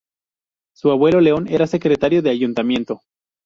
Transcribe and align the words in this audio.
Su 0.75 0.89
abuelo 0.89 1.21
León 1.21 1.45
era 1.47 1.67
secretario 1.67 2.23
de 2.23 2.31
ayuntamiento. 2.31 3.01